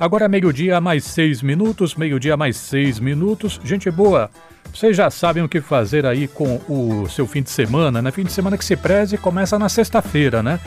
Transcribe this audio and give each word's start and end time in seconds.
Agora 0.00 0.26
é 0.26 0.28
meio-dia 0.28 0.80
mais 0.80 1.02
seis 1.02 1.42
minutos, 1.42 1.96
meio-dia 1.96 2.36
mais 2.36 2.56
seis 2.56 3.00
minutos. 3.00 3.60
Gente 3.64 3.90
boa, 3.90 4.30
vocês 4.72 4.96
já 4.96 5.10
sabem 5.10 5.42
o 5.42 5.48
que 5.48 5.60
fazer 5.60 6.06
aí 6.06 6.28
com 6.28 6.60
o 6.68 7.08
seu 7.08 7.26
fim 7.26 7.42
de 7.42 7.50
semana, 7.50 8.00
né? 8.00 8.12
Fim 8.12 8.22
de 8.22 8.30
semana 8.30 8.56
que 8.56 8.64
se 8.64 8.76
preze 8.76 9.18
começa 9.18 9.58
na 9.58 9.68
sexta-feira, 9.68 10.40
né? 10.40 10.60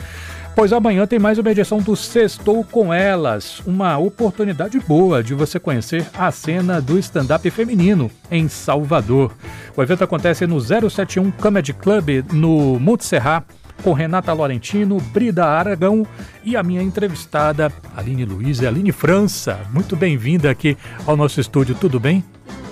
Pois 0.54 0.70
amanhã 0.70 1.06
tem 1.06 1.18
mais 1.18 1.38
uma 1.38 1.50
edição 1.50 1.78
do 1.78 1.96
Sextou 1.96 2.62
com 2.62 2.92
Elas, 2.92 3.60
uma 3.60 3.96
oportunidade 3.96 4.78
boa 4.80 5.22
de 5.22 5.32
você 5.32 5.58
conhecer 5.58 6.06
a 6.12 6.30
cena 6.30 6.78
do 6.78 6.98
stand-up 6.98 7.50
feminino 7.50 8.10
em 8.30 8.48
Salvador. 8.48 9.32
O 9.74 9.82
evento 9.82 10.04
acontece 10.04 10.46
no 10.46 10.60
071 10.60 11.30
Comedy 11.30 11.72
Club, 11.72 12.22
no 12.34 12.78
Monte 12.78 13.06
Serra, 13.06 13.42
com 13.82 13.92
Renata 13.92 14.32
Laurentino, 14.32 14.98
Brida 14.98 15.44
Aragão 15.44 16.06
e 16.44 16.56
a 16.56 16.62
minha 16.62 16.82
entrevistada, 16.82 17.72
Aline 17.96 18.24
Luiz 18.24 18.60
e 18.60 18.66
Aline 18.66 18.92
França. 18.92 19.60
Muito 19.72 19.96
bem-vinda 19.96 20.50
aqui 20.50 20.76
ao 21.06 21.16
nosso 21.16 21.40
estúdio, 21.40 21.74
tudo 21.74 21.98
bem? 22.00 22.24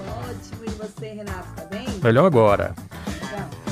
Ótimo, 0.09 0.63
e 0.67 0.71
você, 0.71 1.09
Renato, 1.09 1.49
tá 1.57 1.65
bem? 1.71 1.87
Melhor 2.03 2.27
agora. 2.27 2.75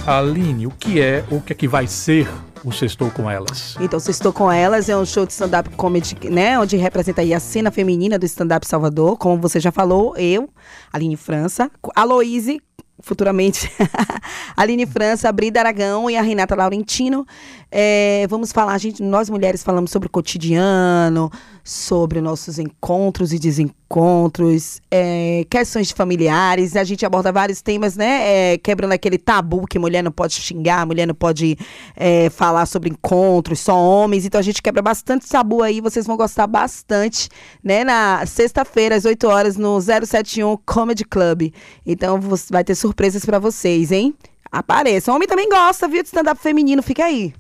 Aline, 0.06 0.66
o 0.66 0.70
que 0.70 1.00
é, 1.00 1.24
o 1.30 1.40
que 1.40 1.52
é 1.52 1.56
que 1.56 1.68
vai 1.68 1.86
ser 1.86 2.26
o 2.64 2.72
Sextou 2.72 3.10
com 3.10 3.30
Elas? 3.30 3.76
Então, 3.78 4.00
Sextou 4.00 4.32
com 4.32 4.50
Elas 4.50 4.88
é 4.88 4.96
um 4.96 5.04
show 5.04 5.26
de 5.26 5.32
stand-up 5.32 5.68
comedy, 5.76 6.16
né? 6.30 6.58
Onde 6.58 6.76
representa 6.76 7.20
aí 7.20 7.34
a 7.34 7.40
cena 7.40 7.70
feminina 7.70 8.18
do 8.18 8.24
stand-up 8.24 8.66
Salvador. 8.66 9.16
Como 9.16 9.40
você 9.40 9.60
já 9.60 9.70
falou, 9.70 10.16
eu, 10.16 10.48
Aline 10.92 11.16
França, 11.16 11.70
a 11.94 12.04
Loise, 12.04 12.60
futuramente, 13.00 13.70
Aline 14.56 14.86
França, 14.86 15.30
Brida 15.30 15.60
Aragão 15.60 16.10
e 16.10 16.16
a 16.16 16.22
Renata 16.22 16.54
Laurentino. 16.54 17.26
É, 17.70 18.26
vamos 18.28 18.50
falar, 18.50 18.72
a 18.72 18.78
gente, 18.78 19.02
nós 19.02 19.28
mulheres 19.28 19.62
falamos 19.62 19.90
sobre 19.90 20.06
o 20.06 20.10
cotidiano, 20.10 21.30
sobre 21.62 22.18
nossos 22.22 22.58
encontros 22.58 23.30
e 23.34 23.38
desencontros, 23.38 24.80
é, 24.90 25.44
questões 25.50 25.90
familiares. 25.90 26.74
A 26.76 26.84
gente 26.84 27.04
aborda 27.04 27.30
vários 27.30 27.60
temas, 27.60 27.94
né? 27.94 28.52
É, 28.54 28.58
quebrando 28.58 28.92
aquele 28.92 29.18
tabu 29.18 29.66
que 29.66 29.78
mulher 29.78 30.02
não 30.02 30.10
pode 30.10 30.32
xingar, 30.32 30.86
mulher 30.86 31.06
não 31.06 31.14
pode 31.14 31.58
é, 31.94 32.30
falar 32.30 32.64
sobre 32.64 32.88
encontros, 32.88 33.60
só 33.60 33.76
homens. 33.76 34.24
Então 34.24 34.38
a 34.38 34.42
gente 34.42 34.62
quebra 34.62 34.80
bastante 34.80 35.28
tabu 35.28 35.62
aí, 35.62 35.82
vocês 35.82 36.06
vão 36.06 36.16
gostar 36.16 36.46
bastante, 36.46 37.28
né? 37.62 37.84
Na 37.84 38.24
sexta-feira, 38.24 38.96
às 38.96 39.04
8 39.04 39.26
horas, 39.28 39.56
no 39.58 39.78
071 39.78 40.56
Comedy 40.64 41.04
Club. 41.04 41.52
Então 41.84 42.18
vai 42.50 42.64
ter 42.64 42.74
surpresas 42.88 43.24
para 43.24 43.38
vocês, 43.38 43.92
hein? 43.92 44.14
Apareça. 44.50 45.12
Homem 45.12 45.28
também 45.28 45.48
gosta, 45.48 45.86
viu, 45.86 46.02
de 46.02 46.08
stand-up 46.08 46.40
feminino, 46.40 46.82
fica 46.82 47.04
aí. 47.04 47.34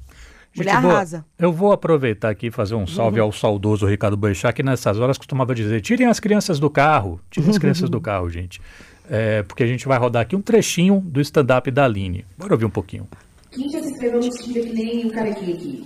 Mulher 0.54 0.72
Gente 0.72 0.82
boa, 0.82 0.94
arrasa. 0.94 1.24
Eu 1.38 1.52
vou 1.52 1.72
aproveitar 1.72 2.30
aqui 2.30 2.48
e 2.48 2.50
fazer 2.50 2.74
um 2.74 2.86
salve 2.86 3.20
ao 3.20 3.32
saudoso 3.32 3.86
Ricardo 3.86 4.16
Boechat, 4.16 4.54
que 4.54 4.62
nessas 4.62 4.98
horas 4.98 5.16
costumava 5.16 5.54
dizer: 5.54 5.80
tirem 5.80 6.06
as 6.06 6.20
crianças 6.20 6.58
do 6.58 6.68
carro. 6.68 7.20
Tirem 7.30 7.50
as 7.50 7.56
crianças 7.58 7.88
do 7.88 8.00
carro, 8.00 8.28
gente. 8.28 8.60
É, 9.08 9.42
porque 9.42 9.62
a 9.62 9.66
gente 9.66 9.86
vai 9.86 9.98
rodar 9.98 10.22
aqui 10.22 10.36
um 10.36 10.42
trechinho 10.42 11.00
do 11.00 11.20
stand-up 11.20 11.70
da 11.70 11.84
Aline. 11.84 12.26
Bora 12.36 12.52
ouvir 12.52 12.66
um 12.66 12.70
pouquinho. 12.70 13.06
Quem 13.50 13.70
já 13.70 13.80
se 13.82 13.90
inscreveu 13.90 14.20
no 14.20 14.28
Tinder 14.28 14.64
que 14.64 14.72
nem 14.74 15.06
o 15.06 15.10
carequinha 15.10 15.54
aqui? 15.54 15.84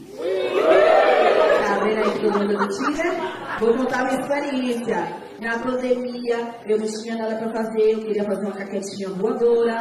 Vendo 1.82 1.98
aí 1.98 2.18
que 2.18 2.26
eu 2.26 2.32
ando 2.32 2.52
no 2.52 2.68
Tinder? 2.68 3.12
Vou 3.58 3.74
contar 3.76 4.04
minha 4.04 4.20
experiência. 4.20 5.16
Na 5.40 5.58
pandemia, 5.58 6.54
eu 6.66 6.78
não 6.78 6.86
tinha 6.86 7.16
nada 7.16 7.36
pra 7.36 7.50
fazer, 7.50 7.92
eu 7.92 7.98
queria 7.98 8.24
fazer 8.24 8.46
uma 8.46 8.52
caquetinha 8.52 9.08
voadora. 9.08 9.76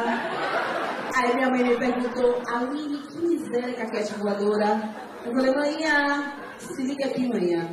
Aí 1.14 1.34
minha 1.36 1.50
mãe 1.50 1.62
me 1.62 1.76
perguntou, 1.76 2.42
Aline, 2.48 2.98
que 2.98 3.18
miséria 3.18 3.70
é 3.70 3.74
caquete 3.74 4.14
voadora? 4.14 4.80
Eu 5.24 5.32
falei, 5.32 5.54
manhã, 5.54 6.32
se 6.58 6.82
liga 6.82 7.06
aqui, 7.06 7.28
manhã. 7.28 7.68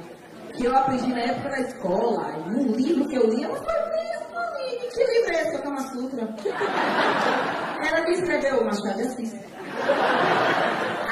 Que 0.55 0.65
eu 0.65 0.77
aprendi 0.77 1.07
na 1.07 1.21
época 1.21 1.49
da 1.49 1.59
escola, 1.61 2.31
num 2.47 2.71
livro 2.73 3.07
que 3.07 3.15
eu 3.15 3.27
li, 3.27 3.43
falou, 3.43 3.63
mesmo, 3.63 4.37
Aline, 4.37 4.87
que 4.93 5.03
livro 5.03 5.33
é 5.33 5.41
esse? 5.41 5.55
Eu 5.55 5.61
Kama 5.63 5.81
Sutra. 5.81 6.35
Ela 7.87 8.05
que 8.05 8.11
escreveu 8.11 8.59
o 8.59 8.65
Machado 8.65 9.01
Assis. 9.01 9.33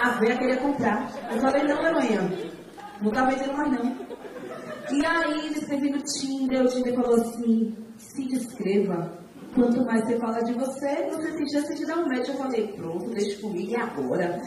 A 0.04 0.10
véia 0.20 0.38
queria 0.38 0.58
comprar. 0.58 1.10
Eu 1.32 1.40
falei, 1.40 1.64
não, 1.64 1.88
é 1.88 1.92
manhã. 1.92 2.57
Não 3.02 3.12
tá 3.12 3.26
vendendo 3.26 3.58
mais 3.58 3.72
não. 3.72 3.96
E 4.92 5.06
aí, 5.06 5.52
escrevi 5.54 5.90
no 5.92 6.02
Tinder, 6.02 6.64
o 6.64 6.68
Tinder 6.68 6.96
falou 6.96 7.16
assim, 7.16 7.76
se 7.98 8.26
descreva. 8.28 9.12
Quanto 9.54 9.84
mais 9.86 10.06
você 10.06 10.18
fala 10.20 10.44
de 10.44 10.54
você, 10.54 11.10
você 11.12 11.32
tem 11.32 11.50
chance 11.50 11.76
de 11.76 11.86
dar 11.86 11.98
um 11.98 12.08
match. 12.08 12.30
Eu 12.30 12.36
falei, 12.36 12.68
pronto, 12.74 13.10
deixa 13.10 13.42
comigo, 13.42 13.72
e 13.72 13.76
agora? 13.76 14.42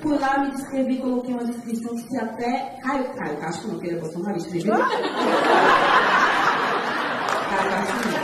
Fui 0.00 0.18
lá, 0.18 0.38
me 0.38 0.50
descrevi, 0.50 0.98
coloquei 0.98 1.34
uma 1.34 1.44
descrição 1.44 1.94
que 1.94 2.02
se 2.08 2.18
até... 2.18 2.78
Caio, 2.82 3.12
Caio, 3.14 3.42
acho 3.42 3.62
que 3.62 3.68
não 3.68 3.78
queria 3.78 4.00
Bolsonaro, 4.00 4.36
escrevi. 4.36 4.68
Caio, 4.68 4.82
acho 7.72 7.92
que 7.98 8.08
não. 8.08 8.22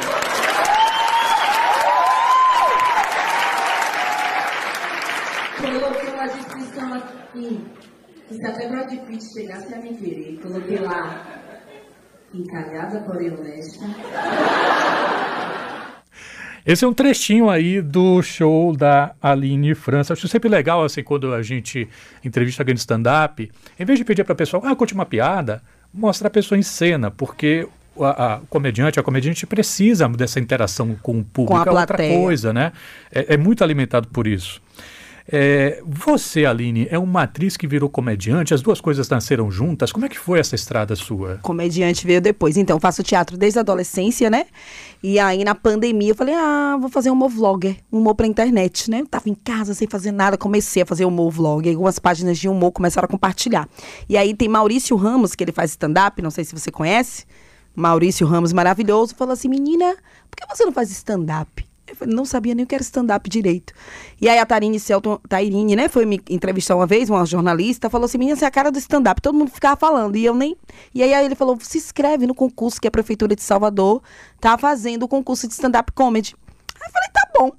Coloquei 5.81 6.11
uma 6.15 6.27
descrição 6.27 6.95
aqui, 6.95 7.65
se 8.31 8.45
até 8.45 8.69
Brad 8.69 8.91
Pitt 9.07 9.25
chegasse 9.33 9.73
a 9.73 9.79
me 9.79 9.95
querer, 9.95 10.39
coloquei 10.43 10.79
lá, 10.79 11.25
encalhada, 12.35 13.01
porém 13.01 13.31
honesta. 13.31 13.85
Esse 16.67 16.85
é 16.85 16.89
um 16.89 16.93
trechinho 16.93 17.49
aí 17.49 17.81
do 17.81 18.21
show 18.21 18.77
da 18.77 19.15
Aline 19.23 19.75
França. 19.75 20.13
Acho 20.13 20.29
sempre 20.29 20.51
legal, 20.51 20.85
assim, 20.85 21.03
quando 21.03 21.33
a 21.33 21.43
gente 21.43 21.89
entrevista 22.23 22.63
alguém 22.63 22.75
de 22.75 22.81
stand-up, 22.81 23.51
em 23.79 23.85
vez 23.87 23.99
de 23.99 24.05
pedir 24.05 24.23
para 24.23 24.35
a 24.35 24.37
pessoa, 24.37 24.63
ah, 24.67 24.77
conte 24.77 24.93
uma 24.93 25.07
piada, 25.07 25.63
mostra 25.93 26.29
a 26.29 26.31
pessoa 26.31 26.59
em 26.59 26.63
cena, 26.63 27.11
porque 27.11 27.67
a, 27.99 28.35
a 28.35 28.41
comediante, 28.51 29.01
a 29.01 29.03
comediante 29.03 29.47
precisa 29.47 30.07
dessa 30.11 30.39
interação 30.39 30.95
com 31.03 31.21
o 31.21 31.25
público, 31.25 31.55
Com 31.55 31.57
a 31.57 31.65
é 31.65 31.71
outra 31.71 31.87
plateia. 31.97 32.19
coisa, 32.19 32.53
né? 32.53 32.73
É, 33.11 33.35
é 33.35 33.37
muito 33.39 33.65
alimentado 33.65 34.09
por 34.09 34.27
isso. 34.27 34.61
É, 35.31 35.83
você, 35.85 36.47
Aline, 36.47 36.89
é 36.91 36.99
uma 36.99 37.25
atriz 37.25 37.55
que 37.55 37.67
virou 37.67 37.91
comediante, 37.91 38.55
as 38.55 38.63
duas 38.63 38.81
coisas 38.81 39.09
nasceram 39.11 39.51
juntas. 39.51 39.93
Como 39.93 40.07
é 40.07 40.09
que 40.09 40.19
foi 40.19 40.39
essa 40.39 40.55
estrada 40.55 40.97
sua? 40.97 41.39
comediante 41.43 42.07
veio 42.07 42.21
depois. 42.21 42.57
Então, 42.57 42.81
faço 42.81 43.03
teatro 43.03 43.37
desde 43.37 43.59
a 43.59 43.61
adolescência, 43.61 44.31
né? 44.31 44.47
E 45.03 45.19
aí, 45.19 45.45
na 45.45 45.55
pandemia, 45.55 46.13
eu 46.13 46.15
falei, 46.15 46.35
ah, 46.35 46.79
vou 46.81 46.89
fazer 46.89 47.11
um 47.11 47.29
vlogger, 47.29 47.77
um 47.93 47.99
humor 47.99 48.15
pra 48.15 48.27
internet, 48.27 48.91
né? 48.91 49.01
Eu 49.01 49.07
tava 49.07 49.29
em 49.29 49.35
casa 49.35 49.75
sem 49.75 49.87
fazer 49.87 50.13
nada, 50.13 50.39
comecei 50.39 50.83
a 50.83 50.87
fazer 50.87 51.05
humor 51.05 51.31
vlog. 51.31 51.69
Algumas 51.69 51.99
páginas 51.99 52.39
de 52.39 52.49
humor 52.49 52.73
começaram 52.73 53.05
a 53.05 53.09
compartilhar. 53.09 53.69
E 54.09 54.17
aí 54.17 54.35
tem 54.35 54.49
Maurício 54.49 54.97
Ramos, 54.97 55.35
que 55.35 55.45
ele 55.45 55.53
faz 55.53 55.73
stand-up, 55.73 56.23
não 56.23 56.31
sei 56.31 56.45
se 56.45 56.59
você 56.59 56.71
conhece. 56.71 57.27
Maurício 57.77 58.27
Ramos, 58.27 58.53
maravilhoso, 58.53 59.15
falou 59.15 59.35
assim, 59.35 59.49
menina, 59.49 59.95
por 60.31 60.37
que 60.37 60.57
você 60.57 60.65
não 60.65 60.73
faz 60.73 60.91
stand-up? 60.91 61.68
Não 62.07 62.25
sabia 62.25 62.55
nem 62.55 62.65
o 62.65 62.67
que 62.67 62.75
era 62.75 62.83
stand-up 62.83 63.29
direito. 63.29 63.73
E 64.21 64.29
aí 64.29 64.39
a 64.39 64.47
Tarine 64.47 64.79
Celton, 64.79 65.19
Tairine, 65.29 65.77
né, 65.77 65.89
foi 65.89 66.05
me 66.05 66.21
entrevistar 66.29 66.77
uma 66.77 66.87
vez, 66.87 67.11
uma 67.11 67.25
jornalista, 67.25 67.91
falou 67.91 68.05
assim, 68.05 68.19
menina, 68.19 68.37
você 68.37 68.45
é 68.45 68.49
a 68.49 68.51
cara 68.51 68.71
do 68.71 68.79
stand-up. 68.79 69.21
Todo 69.21 69.37
mundo 69.37 69.51
ficava 69.51 69.77
falando, 69.77 70.17
e 70.17 70.25
eu 70.25 70.35
nem... 70.35 70.57
E 70.95 71.03
aí, 71.03 71.13
ele 71.25 71.35
falou, 71.35 71.59
se 71.61 71.79
inscreve 71.79 72.27
no 72.27 72.35
concurso 72.35 72.81
que 72.81 72.89
a 72.89 72.91
Prefeitura 72.91 73.35
de 73.35 73.43
Salvador 73.43 74.03
tá 74.41 74.57
fazendo 74.59 75.05
o 75.05 75.09
concurso 75.09 75.47
de 75.47 75.55
stand-up 75.55 75.93
comedy. 75.93 76.35
Aí 76.75 76.89
eu 76.89 76.93
falei, 76.93 77.09
tá 77.13 77.29
bom, 77.39 77.53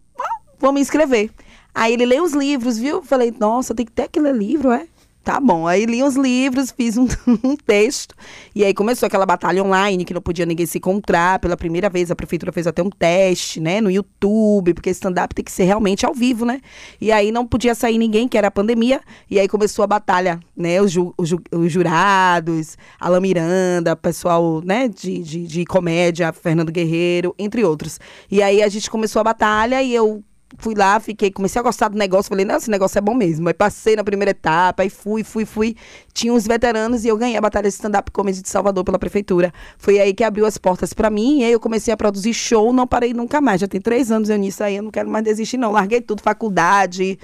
vou 0.60 0.72
me 0.72 0.82
inscrever. 0.82 1.32
Aí 1.74 1.94
ele 1.94 2.06
leu 2.06 2.24
os 2.24 2.34
livros, 2.34 2.78
viu? 2.78 3.02
Falei, 3.04 3.34
nossa, 3.40 3.76
tem 3.76 3.86
que 3.86 3.92
ter 3.92 4.04
aquele 4.04 4.32
livro, 4.32 4.72
é? 4.72 4.88
Tá 5.30 5.40
bom. 5.40 5.68
Aí 5.68 5.86
li 5.86 6.02
os 6.02 6.16
livros, 6.16 6.72
fiz 6.72 6.98
um, 6.98 7.06
um 7.44 7.56
texto. 7.56 8.16
E 8.56 8.66
aí 8.66 8.74
começou 8.74 9.06
aquela 9.06 9.28
batalha 9.28 9.64
online 9.64 10.04
que 10.04 10.12
não 10.12 10.24
podia 10.24 10.44
ninguém 10.44 10.66
se 10.66 10.80
encontrar. 10.80 11.38
Pela 11.38 11.56
primeira 11.56 11.88
vez, 11.88 12.10
a 12.10 12.16
prefeitura 12.16 12.52
fez 12.52 12.66
até 12.66 12.82
um 12.82 12.90
teste, 12.90 13.60
né? 13.60 13.80
No 13.80 13.92
YouTube, 13.92 14.74
porque 14.74 14.90
stand-up 14.90 15.36
tem 15.36 15.46
que 15.46 15.52
ser 15.52 15.66
realmente 15.66 16.04
ao 16.04 16.16
vivo, 16.16 16.46
né? 16.46 16.60
E 17.00 17.12
aí 17.12 17.32
não 17.32 17.46
podia 17.46 17.76
sair 17.76 18.00
ninguém, 18.00 18.28
que 18.28 18.40
era 18.40 18.48
a 18.48 18.52
pandemia. 18.52 19.02
E 19.30 19.40
aí 19.40 19.48
começou 19.48 19.84
a 19.84 19.88
batalha, 19.88 20.40
né? 20.58 20.82
Os, 20.82 20.92
ju- 20.92 21.14
os 21.16 21.30
ju- 21.30 21.44
os 21.52 21.72
jurados, 21.72 22.76
Alan 23.00 23.20
Miranda, 23.20 23.96
pessoal, 23.96 24.64
né? 24.66 24.88
De, 24.88 25.20
de, 25.20 25.46
de 25.46 25.64
comédia, 25.64 26.34
Fernando 26.34 26.72
Guerreiro, 26.72 27.36
entre 27.38 27.64
outros. 27.64 28.00
E 28.32 28.42
aí 28.42 28.64
a 28.64 28.68
gente 28.68 28.90
começou 28.90 29.20
a 29.20 29.24
batalha 29.26 29.84
e 29.84 29.94
eu 29.94 30.24
fui 30.58 30.74
lá, 30.76 31.00
fiquei, 31.00 31.32
comecei 31.32 31.60
a 31.60 31.64
gostar 31.64 31.90
do 31.90 31.98
negócio, 31.98 32.30
falei, 32.30 32.46
não, 32.46 32.58
esse 32.58 32.70
negócio 32.70 32.98
é 32.98 33.02
bom 33.02 33.14
mesmo. 33.14 33.48
Aí 33.48 33.54
passei 33.54 33.96
na 33.96 34.04
primeira 34.04 34.32
etapa, 34.32 34.84
aí 34.84 34.90
fui, 34.90 35.24
fui, 35.24 35.46
fui. 35.46 35.76
Tinha 36.14 36.34
uns 36.34 36.48
veteranos 36.48 37.06
e 37.06 37.08
eu 37.08 37.18
ganhei 37.18 37.38
a 37.38 37.42
batalha 37.42 37.70
de 37.70 37.76
stand-up 37.76 38.12
comedy 38.12 38.42
de 38.42 38.50
Salvador 38.50 38.84
pela 38.84 38.98
prefeitura. 38.98 39.54
Foi 39.78 40.00
aí 40.00 40.14
que 40.14 40.24
abriu 40.24 40.46
as 40.46 40.58
portas 40.58 40.94
pra 40.94 41.10
mim, 41.10 41.40
e 41.40 41.44
aí 41.44 41.52
eu 41.52 41.60
comecei 41.60 41.94
a 41.94 41.98
produzir 41.98 42.34
show, 42.34 42.74
não 42.74 42.88
parei 42.88 43.14
nunca 43.14 43.40
mais. 43.40 43.62
Já 43.62 43.68
tem 43.68 43.80
três 43.80 44.12
anos 44.12 44.30
eu 44.30 44.38
nisso 44.38 44.64
aí, 44.64 44.78
eu 44.78 44.84
não 44.84 44.92
quero 44.92 45.10
mais 45.10 45.24
desistir, 45.24 45.58
não. 45.58 45.72
Larguei 45.72 46.02
tudo, 46.02 46.22
faculdade. 46.22 47.20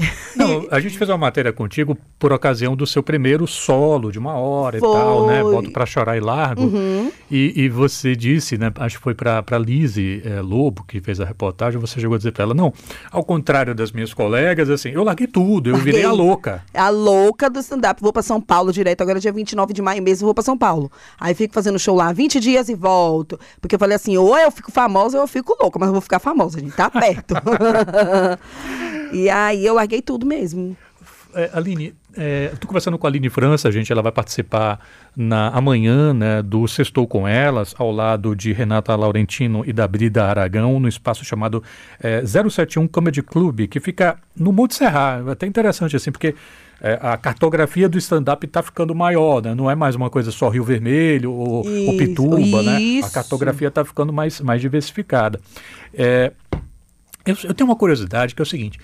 Não, 0.36 0.66
a 0.70 0.80
gente 0.80 0.96
fez 0.96 1.10
uma 1.10 1.18
matéria 1.18 1.52
contigo 1.52 1.96
por 2.18 2.32
ocasião 2.32 2.76
do 2.76 2.86
seu 2.86 3.02
primeiro 3.02 3.46
solo 3.46 4.10
de 4.10 4.18
uma 4.18 4.34
hora 4.34 4.78
foi. 4.78 4.88
e 4.88 4.92
tal, 4.92 5.26
né? 5.26 5.42
Boto 5.42 5.70
pra 5.70 5.86
chorar 5.86 6.16
e 6.16 6.20
largo. 6.20 6.62
Uhum. 6.62 7.10
E, 7.30 7.52
e, 7.56 7.68
você 7.68 8.16
disse, 8.16 8.56
né? 8.56 8.72
Acho 8.76 8.98
que 8.98 9.02
foi 9.02 9.14
pra, 9.14 9.42
pra 9.42 9.58
Lise 9.58 10.22
é, 10.24 10.40
Lobo, 10.40 10.84
que 10.84 11.00
fez 11.00 11.20
a 11.20 11.24
reportagem, 11.24 11.80
você 11.80 12.00
chegou 12.00 12.14
a 12.14 12.18
dizer 12.18 12.32
pra 12.32 12.44
ela, 12.44 12.54
não, 12.54 12.72
ao 13.10 13.22
contrário 13.24 13.74
das 13.74 13.92
minhas 13.92 14.12
colegas, 14.12 14.68
assim, 14.70 14.90
eu 14.90 15.04
larguei 15.04 15.26
tudo, 15.26 15.70
eu 15.70 15.76
virei 15.76 16.04
a 16.04 16.12
louca. 16.12 16.64
A 16.74 16.88
louca 16.88 17.48
do 17.48 17.58
stand-up. 17.60 18.00
Vou 18.00 18.12
pra 18.12 18.22
São 18.22 18.40
Paulo 18.40 18.72
direto, 18.72 19.02
agora 19.02 19.18
é 19.18 19.20
dia 19.20 19.32
29 19.32 19.72
de 19.72 19.82
maio 19.82 20.02
mesmo, 20.02 20.26
vou 20.26 20.34
pra 20.34 20.42
São 20.42 20.56
Paulo. 20.56 20.90
Aí 21.18 21.34
fico 21.34 21.54
fazendo 21.54 21.78
show 21.78 21.94
lá 21.94 22.12
20 22.12 22.40
dias 22.40 22.68
e 22.68 22.74
volto. 22.74 23.38
Porque 23.60 23.74
eu 23.74 23.78
falei 23.78 23.96
assim, 23.96 24.16
ou 24.16 24.36
eu 24.36 24.50
fico 24.50 24.72
famosa 24.72 25.18
ou 25.18 25.24
eu 25.24 25.28
fico 25.28 25.56
louca, 25.60 25.78
mas 25.78 25.88
eu 25.88 25.92
vou 25.92 26.02
ficar 26.02 26.18
famosa, 26.18 26.58
a 26.58 26.60
gente 26.60 26.74
tá 26.74 26.90
perto. 26.90 27.34
e 29.12 29.28
aí 29.28 29.64
eu 29.64 29.74
larguei 29.74 30.02
tudo 30.02 30.26
mesmo. 30.26 30.76
É, 31.34 31.50
Aline, 31.52 31.94
é, 32.16 32.50
estou 32.52 32.66
conversando 32.66 32.98
com 32.98 33.06
a 33.06 33.10
Aline 33.10 33.28
França, 33.28 33.70
gente, 33.70 33.92
ela 33.92 34.02
vai 34.02 34.10
participar 34.10 34.80
na 35.16 35.48
amanhã 35.50 36.12
né, 36.12 36.42
do 36.42 36.66
Sextou 36.66 37.06
com 37.06 37.26
Elas, 37.26 37.74
ao 37.78 37.90
lado 37.92 38.34
de 38.34 38.52
Renata 38.52 38.94
Laurentino 38.96 39.62
e 39.64 39.72
da 39.72 39.86
Brida 39.86 40.24
Aragão, 40.24 40.80
no 40.80 40.88
espaço 40.88 41.24
chamado 41.24 41.62
é, 42.02 42.24
071 42.24 42.88
Comedy 42.88 43.22
Club, 43.22 43.68
que 43.68 43.78
fica 43.78 44.18
no 44.36 44.52
Monte 44.52 44.74
Serra. 44.74 45.22
É 45.26 45.30
até 45.30 45.46
interessante 45.46 45.94
assim, 45.94 46.10
porque 46.10 46.34
é, 46.80 46.98
a 47.00 47.16
cartografia 47.16 47.88
do 47.88 47.98
stand-up 47.98 48.44
está 48.44 48.62
ficando 48.62 48.94
maior, 48.94 49.42
né? 49.42 49.54
Não 49.54 49.70
é 49.70 49.74
mais 49.74 49.94
uma 49.94 50.10
coisa 50.10 50.32
só 50.32 50.48
Rio 50.48 50.64
Vermelho 50.64 51.30
ou, 51.32 51.64
ou 51.64 51.96
Pituba, 51.96 52.40
isso. 52.40 52.62
né? 52.62 53.00
A 53.04 53.10
cartografia 53.10 53.68
está 53.68 53.84
ficando 53.84 54.12
mais, 54.12 54.40
mais 54.40 54.60
diversificada. 54.60 55.38
É, 55.94 56.32
eu, 57.30 57.36
eu 57.44 57.54
tenho 57.54 57.68
uma 57.68 57.76
curiosidade 57.76 58.34
que 58.34 58.42
é 58.42 58.44
o 58.44 58.46
seguinte 58.46 58.78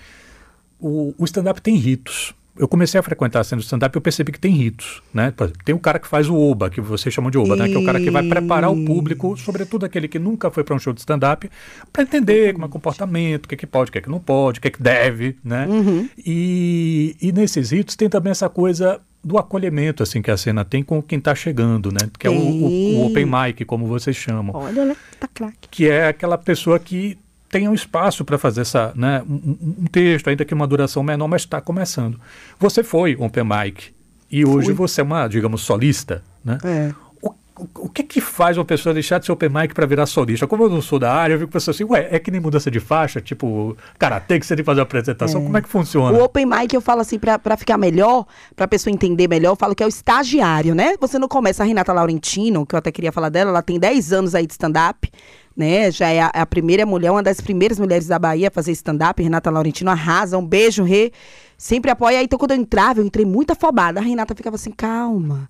o, 0.79 1.13
o 1.17 1.25
stand-up 1.25 1.61
tem 1.61 1.75
ritos. 1.75 2.33
Eu 2.57 2.67
comecei 2.67 2.99
a 2.99 3.03
frequentar 3.03 3.41
a 3.41 3.43
cena 3.43 3.61
do 3.61 3.63
stand-up 3.63 3.95
e 3.95 3.97
eu 3.97 4.01
percebi 4.01 4.31
que 4.31 4.39
tem 4.39 4.51
ritos, 4.51 5.03
né? 5.13 5.31
Tem 5.63 5.75
o 5.75 5.79
cara 5.79 5.99
que 5.99 6.07
faz 6.07 6.27
o 6.27 6.35
oba, 6.35 6.71
que 6.71 6.81
vocês 6.81 7.13
chamam 7.13 7.29
de 7.29 7.37
oba, 7.37 7.55
né? 7.55 7.67
Que 7.67 7.75
é 7.75 7.77
o 7.77 7.85
cara 7.85 7.99
que 7.99 8.09
vai 8.09 8.23
preparar 8.27 8.71
o 8.71 8.83
público, 8.83 9.37
sobretudo 9.37 9.85
aquele 9.85 10.07
que 10.07 10.17
nunca 10.17 10.49
foi 10.49 10.63
para 10.63 10.73
um 10.73 10.79
show 10.79 10.91
de 10.91 10.99
stand-up, 10.99 11.47
para 11.93 12.01
entender 12.01 12.53
como 12.53 12.65
é 12.65 12.67
o 12.67 12.71
comportamento, 12.71 13.45
o 13.45 13.49
que, 13.49 13.53
é 13.53 13.57
que 13.59 13.67
pode, 13.67 13.89
o 13.89 13.91
que, 13.91 13.99
é 13.99 14.01
que 14.01 14.09
não 14.09 14.19
pode, 14.19 14.57
o 14.57 14.61
que, 14.61 14.69
é 14.69 14.71
que 14.71 14.81
deve, 14.81 15.37
né? 15.43 15.67
Uhum. 15.67 16.09
E, 16.17 17.15
e 17.21 17.31
nesses 17.31 17.69
ritos 17.69 17.95
tem 17.95 18.09
também 18.09 18.31
essa 18.31 18.49
coisa 18.49 18.99
do 19.23 19.37
acolhimento 19.37 20.01
assim 20.01 20.21
que 20.21 20.31
a 20.31 20.37
cena 20.37 20.65
tem 20.65 20.81
com 20.81 20.99
quem 20.99 21.19
está 21.19 21.35
chegando, 21.35 21.91
né? 21.91 22.09
Que 22.17 22.25
é 22.25 22.29
o, 22.31 22.33
o, 22.33 23.01
o, 23.01 23.05
open 23.05 23.25
mic, 23.25 23.65
como 23.65 23.85
vocês 23.85 24.15
chamam. 24.15 24.55
Olha, 24.55 24.83
né? 24.83 24.95
Tá 25.19 25.27
craque. 25.27 25.67
Que 25.69 25.87
é 25.87 26.07
aquela 26.07 26.39
pessoa 26.39 26.79
que 26.79 27.19
tenha 27.49 27.69
um 27.69 27.73
espaço 27.73 28.25
para 28.25 28.37
fazer 28.37 28.61
essa, 28.61 28.91
né, 28.95 29.23
um, 29.27 29.57
um, 29.81 29.85
texto, 29.85 30.27
ainda 30.27 30.43
que 30.43 30.53
uma 30.53 30.67
duração 30.67 31.01
menor, 31.03 31.27
mas 31.27 31.43
está 31.43 31.61
começando. 31.61 32.19
Você 32.59 32.83
foi 32.83 33.15
open 33.19 33.43
mic 33.43 33.93
e 34.29 34.45
hoje 34.45 34.67
Fui. 34.67 34.75
você 34.75 35.01
é 35.01 35.03
uma, 35.03 35.27
digamos, 35.27 35.61
solista, 35.61 36.21
né? 36.43 36.57
É. 36.63 36.93
O, 37.21 37.29
o, 37.29 37.67
o, 37.85 37.89
que 37.89 38.03
que 38.03 38.19
faz 38.19 38.57
uma 38.57 38.65
pessoa 38.65 38.93
deixar 38.93 39.19
de 39.19 39.25
ser 39.25 39.31
open 39.31 39.49
mic 39.49 39.73
para 39.73 39.85
virar 39.85 40.05
solista? 40.05 40.45
Como 40.45 40.63
eu 40.63 40.69
não 40.69 40.81
sou 40.81 40.99
da 40.99 41.13
área, 41.13 41.35
eu 41.35 41.39
fico 41.39 41.51
pensando 41.53 41.73
assim, 41.73 41.85
ué, 41.85 42.09
é 42.11 42.19
que 42.19 42.29
nem 42.29 42.41
mudança 42.41 42.69
de 42.69 42.81
faixa, 42.81 43.21
tipo, 43.21 43.77
karatê 43.97 44.37
que 44.37 44.45
você 44.45 44.53
tem 44.53 44.63
que 44.63 44.65
fazer 44.65 44.81
uma 44.81 44.83
apresentação, 44.83 45.39
é. 45.41 45.43
como 45.45 45.57
é 45.57 45.61
que 45.61 45.69
funciona? 45.69 46.17
O 46.17 46.21
open 46.21 46.45
mic 46.45 46.73
eu 46.73 46.81
falo 46.81 46.99
assim, 46.99 47.17
para 47.17 47.55
ficar 47.55 47.77
melhor, 47.77 48.25
para 48.57 48.65
a 48.65 48.67
pessoa 48.67 48.93
entender 48.93 49.29
melhor, 49.29 49.51
eu 49.51 49.55
falo 49.55 49.73
que 49.73 49.81
é 49.81 49.85
o 49.85 49.89
estagiário, 49.89 50.75
né? 50.75 50.95
Você 50.99 51.17
não 51.17 51.29
começa, 51.29 51.63
a 51.63 51.65
Renata 51.65 51.93
Laurentino, 51.93 52.65
que 52.65 52.75
eu 52.75 52.79
até 52.79 52.91
queria 52.91 53.13
falar 53.13 53.29
dela, 53.29 53.51
ela 53.51 53.61
tem 53.61 53.79
10 53.79 54.11
anos 54.11 54.35
aí 54.35 54.45
de 54.45 54.51
stand-up, 54.51 55.09
né? 55.57 55.89
Já 55.89 56.09
é 56.09 56.21
a, 56.21 56.27
a, 56.27 56.45
primeira 56.45 56.85
mulher, 56.85 57.11
uma 57.11 57.23
das 57.23 57.41
primeiras 57.41 57.79
mulheres 57.79 58.07
da 58.07 58.19
Bahia 58.19 58.49
a 58.49 58.51
fazer 58.51 58.71
stand-up. 58.73 59.21
Renata 59.21 59.49
Laurentino 59.49 59.89
arrasa. 59.89 60.37
Um 60.37 60.45
beijo, 60.45 60.83
Rê 60.83 61.11
sempre 61.57 61.89
apoia. 61.89 62.21
Então, 62.21 62.37
quando 62.37 62.51
eu 62.51 62.57
entrava, 62.57 62.99
eu 62.99 63.05
entrei 63.05 63.25
muito 63.25 63.51
afobada. 63.51 63.99
A 63.99 64.03
Renata 64.03 64.35
ficava 64.35 64.55
assim, 64.55 64.71
calma. 64.71 65.49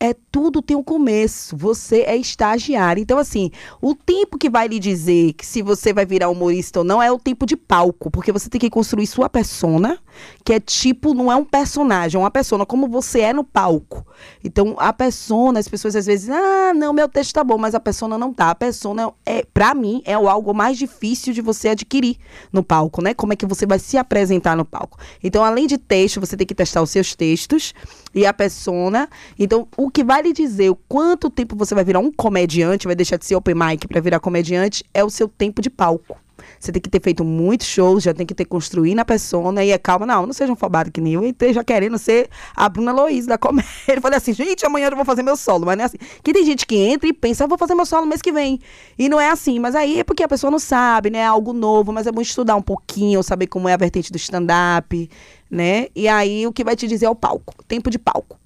É 0.00 0.14
tudo 0.32 0.60
tem 0.60 0.76
um 0.76 0.82
começo. 0.82 1.56
Você 1.56 2.00
é 2.00 2.16
estagiário. 2.16 3.00
Então, 3.00 3.18
assim, 3.18 3.50
o 3.80 3.94
tempo 3.94 4.36
que 4.36 4.50
vai 4.50 4.66
lhe 4.66 4.80
dizer 4.80 5.34
que 5.34 5.46
se 5.46 5.62
você 5.62 5.92
vai 5.92 6.04
virar 6.04 6.28
humorista 6.28 6.80
ou 6.80 6.84
não 6.84 7.00
é 7.00 7.10
o 7.12 7.18
tempo 7.18 7.46
de 7.46 7.56
palco. 7.56 8.10
Porque 8.10 8.32
você 8.32 8.50
tem 8.50 8.60
que 8.60 8.68
construir 8.68 9.06
sua 9.06 9.28
persona, 9.28 9.98
que 10.44 10.52
é 10.52 10.58
tipo, 10.58 11.14
não 11.14 11.30
é 11.30 11.36
um 11.36 11.44
personagem, 11.44 12.18
é 12.18 12.22
uma 12.22 12.30
persona, 12.30 12.66
como 12.66 12.88
você 12.88 13.20
é 13.20 13.32
no 13.32 13.44
palco. 13.44 14.04
Então, 14.42 14.74
a 14.78 14.92
persona, 14.92 15.60
as 15.60 15.68
pessoas 15.68 15.94
às 15.94 16.06
vezes, 16.06 16.30
ah, 16.30 16.72
não, 16.74 16.92
meu 16.92 17.08
texto 17.08 17.34
tá 17.34 17.44
bom, 17.44 17.58
mas 17.58 17.74
a 17.74 17.80
persona 17.80 18.18
não 18.18 18.32
tá. 18.32 18.50
A 18.50 18.54
persona, 18.54 19.12
é, 19.24 19.44
pra 19.44 19.74
mim, 19.74 20.02
é 20.04 20.18
o 20.18 20.28
algo 20.28 20.52
mais 20.52 20.76
difícil 20.76 21.32
de 21.32 21.40
você 21.40 21.68
adquirir 21.68 22.16
no 22.52 22.62
palco, 22.62 23.02
né? 23.02 23.14
Como 23.14 23.32
é 23.32 23.36
que 23.36 23.46
você 23.46 23.66
vai 23.66 23.78
se 23.78 23.96
apresentar 23.96 24.56
no 24.56 24.64
palco. 24.64 24.98
Então, 25.22 25.43
então, 25.44 25.52
além 25.52 25.66
de 25.66 25.76
texto, 25.76 26.20
você 26.20 26.38
tem 26.38 26.46
que 26.46 26.54
testar 26.54 26.80
os 26.80 26.88
seus 26.90 27.14
textos 27.14 27.74
e 28.14 28.24
a 28.24 28.32
persona. 28.32 29.08
Então, 29.38 29.68
o 29.76 29.90
que 29.90 30.02
vai 30.02 30.22
lhe 30.22 30.32
dizer 30.32 30.70
o 30.70 30.74
quanto 30.88 31.28
tempo 31.28 31.54
você 31.54 31.74
vai 31.74 31.84
virar 31.84 31.98
um 31.98 32.10
comediante, 32.10 32.86
vai 32.86 32.96
deixar 32.96 33.18
de 33.18 33.26
ser 33.26 33.34
open 33.34 33.54
mic 33.54 33.86
para 33.86 34.00
virar 34.00 34.20
comediante, 34.20 34.82
é 34.94 35.04
o 35.04 35.10
seu 35.10 35.28
tempo 35.28 35.60
de 35.60 35.68
palco. 35.68 36.16
Você 36.58 36.72
tem 36.72 36.80
que 36.80 36.88
ter 36.88 37.00
feito 37.00 37.24
muitos 37.24 37.66
shows, 37.66 38.02
já 38.02 38.14
tem 38.14 38.26
que 38.26 38.34
ter 38.34 38.44
construído 38.44 38.98
a 38.98 39.04
persona 39.04 39.64
e 39.64 39.70
é 39.70 39.78
calma. 39.78 40.06
Não, 40.06 40.26
não 40.26 40.32
sejam 40.32 40.56
fobados 40.56 40.90
que 40.92 41.00
nem 41.00 41.14
eu 41.14 41.24
entrei 41.24 41.52
já 41.52 41.64
querendo 41.64 41.98
ser 41.98 42.28
a 42.54 42.68
Bruna 42.68 42.92
Lois 42.92 43.26
da 43.26 43.38
comédia. 43.38 43.70
Eu 43.88 44.00
falei 44.02 44.18
assim, 44.18 44.32
gente, 44.32 44.64
amanhã 44.64 44.88
eu 44.88 44.96
vou 44.96 45.04
fazer 45.04 45.22
meu 45.22 45.36
solo. 45.36 45.66
Mas 45.66 45.76
não 45.76 45.82
é 45.82 45.86
assim. 45.86 45.98
Que 46.22 46.32
tem 46.32 46.44
gente 46.44 46.66
que 46.66 46.76
entra 46.76 47.08
e 47.08 47.12
pensa, 47.12 47.44
eu 47.44 47.48
vou 47.48 47.58
fazer 47.58 47.74
meu 47.74 47.86
solo 47.86 48.06
mês 48.06 48.22
que 48.22 48.32
vem. 48.32 48.60
E 48.98 49.08
não 49.08 49.20
é 49.20 49.30
assim. 49.30 49.58
Mas 49.58 49.74
aí 49.74 50.00
é 50.00 50.04
porque 50.04 50.22
a 50.22 50.28
pessoa 50.28 50.50
não 50.50 50.58
sabe, 50.58 51.10
né? 51.10 51.18
É 51.18 51.26
algo 51.26 51.52
novo, 51.52 51.92
mas 51.92 52.06
é 52.06 52.12
bom 52.12 52.20
estudar 52.20 52.56
um 52.56 52.62
pouquinho, 52.62 53.22
saber 53.22 53.46
como 53.46 53.68
é 53.68 53.74
a 53.74 53.76
vertente 53.76 54.12
do 54.12 54.16
stand-up, 54.16 55.10
né? 55.50 55.88
E 55.94 56.08
aí 56.08 56.46
o 56.46 56.52
que 56.52 56.64
vai 56.64 56.76
te 56.76 56.86
dizer 56.86 57.06
é 57.06 57.10
o 57.10 57.14
palco, 57.14 57.54
tempo 57.66 57.90
de 57.90 57.98
palco. 57.98 58.38